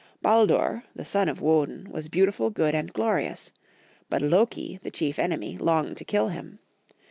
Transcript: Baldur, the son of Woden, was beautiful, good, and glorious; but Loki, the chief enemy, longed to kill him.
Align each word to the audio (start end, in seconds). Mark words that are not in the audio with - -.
Baldur, 0.23 0.83
the 0.95 1.05
son 1.05 1.29
of 1.29 1.41
Woden, 1.41 1.87
was 1.91 2.09
beautiful, 2.09 2.49
good, 2.49 2.73
and 2.73 2.91
glorious; 2.91 3.51
but 4.09 4.23
Loki, 4.23 4.79
the 4.81 4.89
chief 4.89 5.19
enemy, 5.19 5.59
longed 5.59 5.95
to 5.97 6.03
kill 6.05 6.29
him. 6.29 6.57